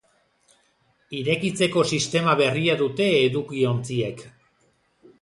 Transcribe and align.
Irekitzeko 1.17 1.85
sistema 1.93 2.35
berria 2.41 2.79
dute 2.83 3.13
edukiontziek. 3.29 4.29